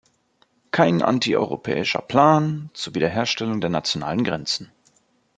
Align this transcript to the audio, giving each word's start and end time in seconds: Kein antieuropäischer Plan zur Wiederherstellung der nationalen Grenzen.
Kein 0.71 1.03
antieuropäischer 1.03 2.01
Plan 2.01 2.71
zur 2.73 2.95
Wiederherstellung 2.95 3.61
der 3.61 3.69
nationalen 3.69 4.23
Grenzen. 4.23 4.71